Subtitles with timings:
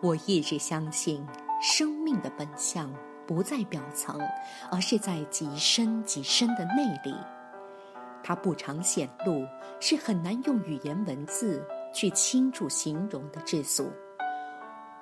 [0.00, 1.26] 我一直相信，
[1.60, 2.88] 生命的本相
[3.26, 4.16] 不在表层，
[4.70, 7.12] 而是在极深极深的内里。
[8.22, 9.44] 它不常显露，
[9.80, 13.90] 是很难用语言文字去清楚形容的质素。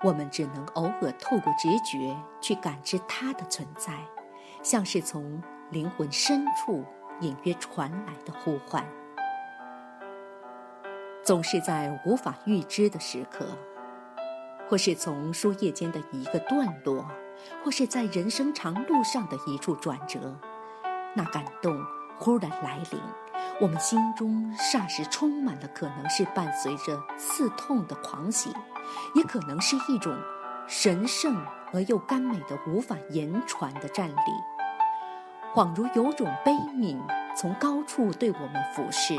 [0.02, 3.92] 我们只能偶尔透过直觉去感知它的存在，
[4.62, 6.82] 像是从灵魂深处
[7.20, 8.83] 隐约传来的呼唤。
[11.22, 13.47] 总是在无法预知的时刻。
[14.69, 17.06] 或是从书页间的一个段落，
[17.65, 20.37] 或是在人生长路上的一处转折，
[21.15, 21.80] 那感动
[22.19, 23.01] 忽然来临，
[23.61, 28.52] 我们心中霎时充满了可能是伴随着刺痛的狂喜，
[29.15, 30.16] 也可能是一种
[30.67, 31.37] 神圣
[31.73, 34.14] 而又甘美的无法言传的站立，
[35.55, 36.98] 恍如有种悲悯
[37.37, 39.14] 从高处对我们俯视，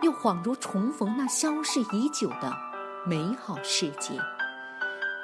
[0.00, 2.56] 又恍如重逢那消逝已久的
[3.06, 4.12] 美好世界。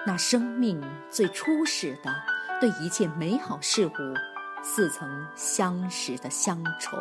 [0.07, 2.15] 那生命最初始的
[2.61, 3.93] 对一切美好事物
[4.63, 6.99] 似曾相识的乡愁，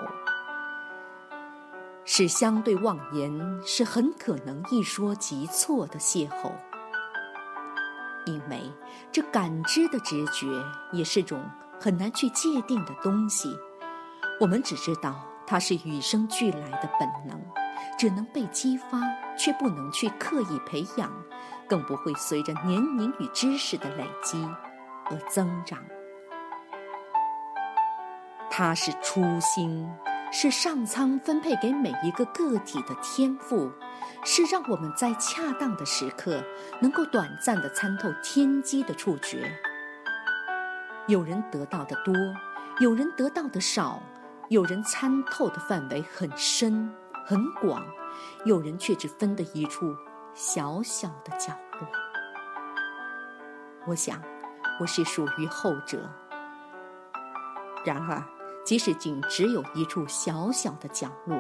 [2.06, 6.52] 是相对妄言，是很可能一说即错的邂逅。
[8.26, 8.72] 因为
[9.12, 10.48] 这感知的直觉
[10.94, 11.44] 也是种
[11.78, 13.50] 很难去界定的东西，
[14.40, 17.38] 我们只知道它是与生俱来的本能，
[18.00, 19.02] 只能被激发，
[19.38, 21.12] 却不能去刻意培养。
[21.68, 24.44] 更不会随着年龄与知识的累积
[25.06, 25.80] 而增长。
[28.50, 29.90] 它是初心，
[30.32, 33.72] 是上苍分配给每一个个体的天赋，
[34.24, 36.44] 是让我们在恰当的时刻
[36.80, 39.52] 能够短暂的参透天机的触觉。
[41.08, 42.14] 有人得到的多，
[42.80, 44.02] 有人得到的少，
[44.50, 46.94] 有人参透的范围很深
[47.26, 47.84] 很广，
[48.46, 49.96] 有人却只分得一处。
[50.36, 51.88] 小小的角落，
[53.86, 54.20] 我想
[54.80, 56.10] 我是属于后者。
[57.86, 58.24] 然而，
[58.66, 61.38] 即使仅只有一处小小的角落，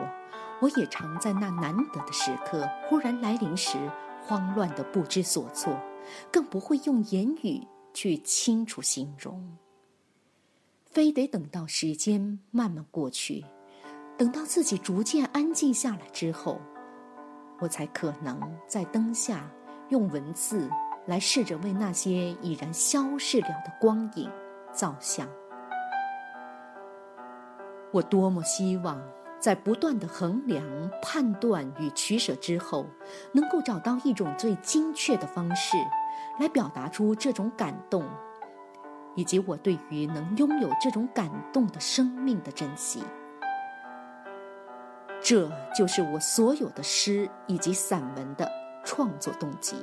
[0.61, 3.77] 我也常在那难得的时刻忽然来临时，
[4.21, 5.75] 慌乱的不知所措，
[6.31, 9.57] 更不会用言语去清楚形容。
[10.85, 13.43] 非得等到时间慢慢过去，
[14.19, 16.61] 等到自己逐渐安静下来之后。
[17.63, 18.37] 我才可能
[18.67, 19.49] 在灯下
[19.87, 20.69] 用文字
[21.05, 24.29] 来试着为那些已然消逝了的光影
[24.73, 25.25] 造像。
[27.93, 29.01] 我多么希望
[29.39, 30.61] 在不断的衡量、
[31.01, 32.85] 判断与取舍之后，
[33.31, 35.77] 能够找到一种最精确的方式，
[36.41, 38.03] 来表达出这种感动，
[39.15, 43.01] 以及我对于能拥有这种感动的生命的珍惜。
[45.23, 48.51] 这就是我所有的诗以及散文的
[48.83, 49.77] 创作动机。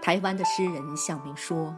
[0.00, 1.76] 台湾的诗人向明说：“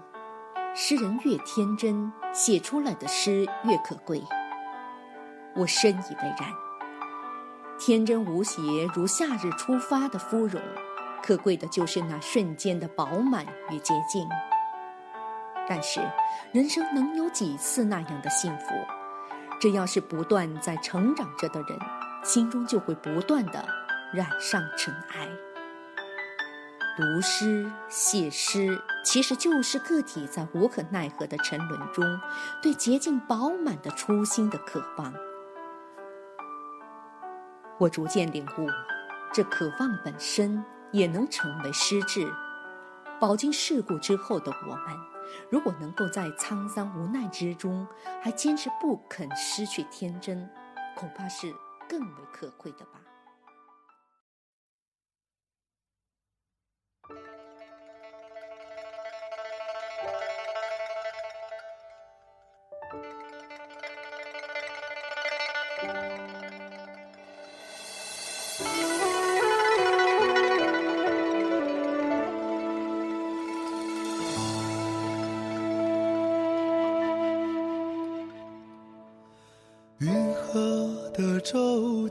[0.72, 4.22] 诗人越天真，写出来的诗越可贵。”
[5.56, 6.48] 我深以为然。
[7.76, 8.62] 天真无邪，
[8.94, 10.62] 如夏日出发的芙蓉，
[11.20, 14.28] 可贵的就是那瞬间的饱满与洁净。
[15.68, 16.00] 但是，
[16.52, 18.66] 人生能有几次那样的幸福？
[19.60, 21.78] 只要是不断在成长着的人，
[22.24, 23.68] 心中就会不断的
[24.12, 25.28] 染上尘埃。
[26.96, 32.20] 读诗、写诗，其实就是个体在无可奈何的沉沦中，
[32.62, 35.12] 对洁净饱满的初心的渴望。
[37.78, 38.66] 我逐渐领悟，
[39.30, 42.32] 这渴望本身也能成为诗志。
[43.20, 45.09] 饱经世故之后的我们。
[45.50, 47.86] 如果能够在沧桑无奈之中，
[48.22, 50.48] 还坚持不肯失去天真，
[50.96, 51.54] 恐怕是
[51.88, 53.00] 更为可贵的吧。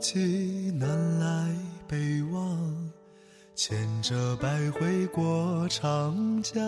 [0.00, 1.54] 舟楫南来
[1.86, 2.90] 北往，
[3.54, 6.58] 牵着百回过长江。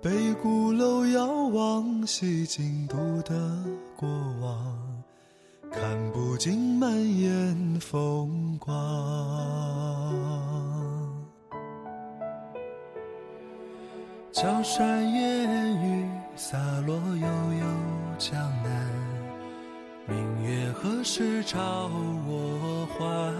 [0.00, 3.62] 北鼓楼遥望西京都的
[3.96, 4.08] 过
[4.40, 5.02] 往，
[5.70, 8.72] 看不尽满眼风光。
[14.32, 17.26] 江山烟雨洒落悠
[17.60, 17.66] 悠
[18.18, 18.34] 江
[18.64, 19.11] 南。
[20.06, 21.90] 明月何时照
[22.26, 23.32] 我还？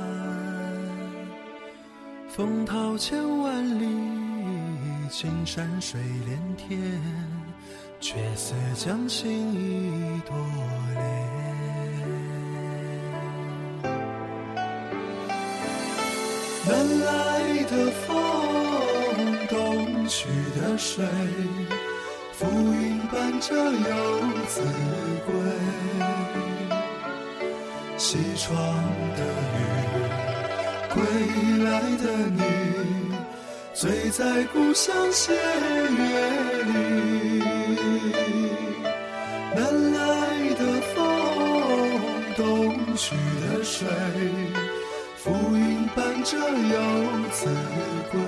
[2.28, 3.86] 风涛千万里，
[5.10, 7.00] 青山水连天，
[8.00, 10.34] 却似将心一朵
[10.94, 11.02] 莲。
[16.64, 18.16] 南来的风，
[19.48, 20.28] 东去
[20.58, 21.04] 的水，
[22.32, 23.72] 浮云伴着游
[24.48, 24.60] 子
[25.26, 25.32] 归。
[27.96, 28.56] 西窗
[29.16, 29.20] 的
[29.58, 29.60] 雨，
[30.92, 30.96] 归
[31.64, 32.40] 来的你，
[33.74, 35.40] 醉在故乡斜月
[36.64, 36.70] 里。
[39.54, 39.60] 南
[39.92, 40.00] 来
[40.54, 40.60] 的
[40.94, 40.96] 风，
[42.36, 42.42] 东
[42.96, 43.86] 去的水。
[45.18, 46.76] 浮云伴着游
[47.30, 47.46] 子
[48.10, 48.20] 归，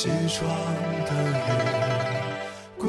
[0.00, 0.48] 西窗
[1.06, 2.86] 的雨，归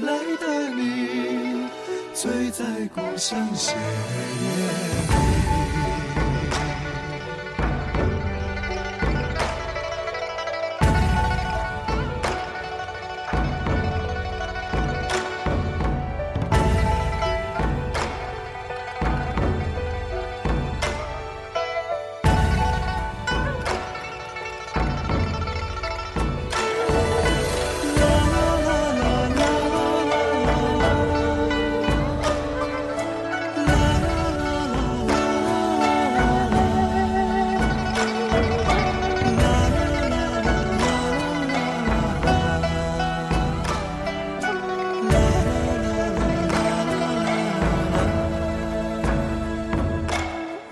[0.00, 1.68] 来的你，
[2.14, 2.64] 醉在
[2.94, 3.80] 故乡斜月
[5.10, 5.57] 里。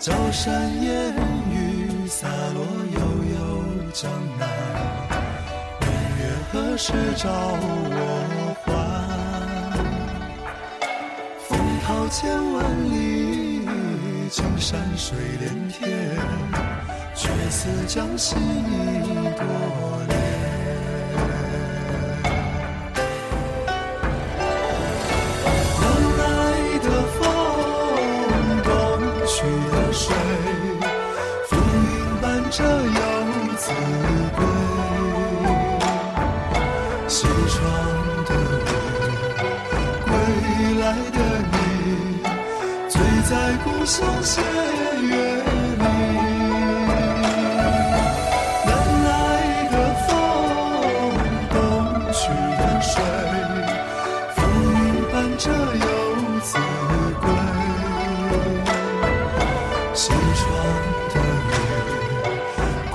[0.07, 1.13] 高山烟
[1.51, 2.63] 雨洒落
[2.95, 3.01] 悠
[3.35, 3.37] 悠
[3.93, 4.09] 江
[4.39, 4.49] 南，
[5.81, 6.23] 明月
[6.53, 8.69] 何时照我还？
[11.49, 13.67] 风涛千万里，
[14.31, 16.17] 青山水连天，
[17.17, 20.06] 却似将心一朵
[43.67, 44.41] 故乡斜
[45.03, 45.83] 月里。
[48.65, 48.69] 南
[49.05, 49.09] 来
[49.73, 49.75] 的
[50.07, 50.09] 风，
[51.51, 51.55] 东
[52.13, 52.19] 去
[52.61, 52.95] 的水，
[54.37, 54.39] 浮
[54.71, 54.75] 云
[55.13, 55.87] 伴着游
[56.43, 56.49] 子
[57.21, 57.25] 归。
[59.95, 60.45] 西窗
[61.13, 61.15] 的
[61.51, 61.53] 雨，
[62.93, 62.95] 归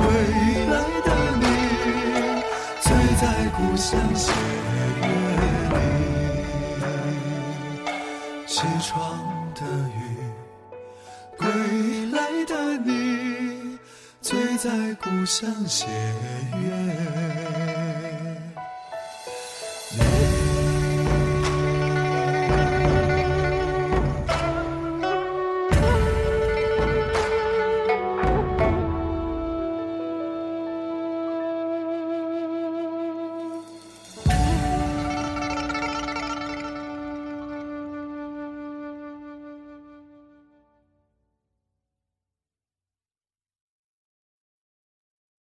[0.72, 0.74] 来
[1.06, 1.10] 的
[1.42, 1.44] 你，
[2.80, 2.86] 醉
[3.20, 3.24] 在
[3.58, 3.90] 故乡
[14.22, 15.88] 醉在故乡斜
[16.62, 17.31] 月。